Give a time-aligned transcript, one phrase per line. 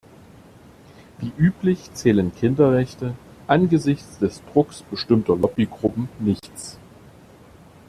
[1.19, 3.13] Wie üblich zählen Kinderrechte
[3.45, 6.79] angesichts des Drucks bestimmter Lobbygruppen nichts.